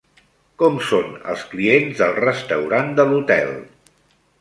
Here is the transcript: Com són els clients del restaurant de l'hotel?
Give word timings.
Com 0.61 0.79
són 0.91 1.11
els 1.35 1.45
clients 1.53 2.01
del 2.01 2.19
restaurant 2.25 2.93
de 3.01 3.09
l'hotel? 3.13 3.57